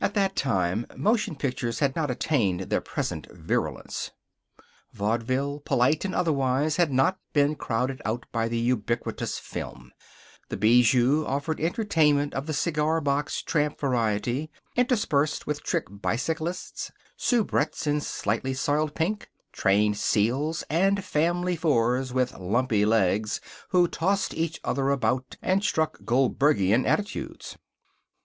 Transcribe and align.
At 0.00 0.14
that 0.14 0.36
time 0.36 0.86
motion 0.96 1.34
pictures 1.34 1.80
had 1.80 1.96
not 1.96 2.08
attained 2.08 2.70
their 2.70 2.80
present 2.80 3.26
virulence. 3.32 4.12
Vaudeville, 4.92 5.58
polite 5.58 6.06
or 6.06 6.14
otherwise, 6.14 6.76
had 6.76 6.92
not 6.92 7.14
yet 7.14 7.32
been 7.34 7.54
crowded 7.56 8.00
out 8.04 8.26
by 8.30 8.46
the 8.46 8.58
ubiquitous 8.58 9.40
film. 9.40 9.90
The 10.50 10.56
Bijou 10.56 11.24
offered 11.26 11.58
entertainment 11.60 12.32
of 12.32 12.46
the 12.46 12.52
cigar 12.52 13.00
box 13.00 13.42
tramp 13.42 13.80
variety, 13.80 14.52
interspersed 14.76 15.48
with 15.48 15.64
trick 15.64 15.86
bicyclists, 15.90 16.92
soubrettes 17.18 17.88
in 17.88 18.00
slightly 18.00 18.54
soiled 18.54 18.94
pink, 18.94 19.30
trained 19.50 19.96
seals, 19.98 20.62
and 20.70 21.02
Family 21.02 21.56
Fours 21.56 22.12
with 22.12 22.38
lumpy 22.38 22.86
legs 22.86 23.40
who 23.70 23.88
tossed 23.88 24.32
each 24.32 24.60
other 24.62 24.90
about 24.90 25.36
and 25.42 25.64
struck 25.64 26.04
Goldbergian 26.04 26.86
attitudes. 26.86 27.58